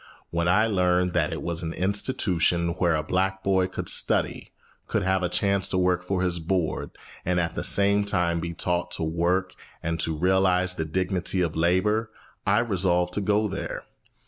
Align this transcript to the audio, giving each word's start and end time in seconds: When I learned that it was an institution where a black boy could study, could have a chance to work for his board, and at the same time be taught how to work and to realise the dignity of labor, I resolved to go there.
When 0.31 0.47
I 0.47 0.65
learned 0.65 1.13
that 1.13 1.31
it 1.31 1.43
was 1.43 1.61
an 1.61 1.73
institution 1.73 2.69
where 2.69 2.95
a 2.95 3.03
black 3.03 3.43
boy 3.43 3.67
could 3.67 3.87
study, 3.87 4.51
could 4.87 5.03
have 5.03 5.21
a 5.21 5.29
chance 5.29 5.67
to 5.67 5.77
work 5.77 6.03
for 6.03 6.23
his 6.23 6.39
board, 6.39 6.89
and 7.23 7.39
at 7.39 7.53
the 7.53 7.63
same 7.63 8.03
time 8.03 8.39
be 8.39 8.51
taught 8.55 8.93
how 8.93 8.97
to 8.97 9.03
work 9.03 9.53
and 9.83 9.99
to 9.99 10.17
realise 10.17 10.73
the 10.73 10.85
dignity 10.85 11.41
of 11.41 11.55
labor, 11.55 12.09
I 12.47 12.61
resolved 12.61 13.13
to 13.13 13.21
go 13.21 13.47
there. 13.47 13.83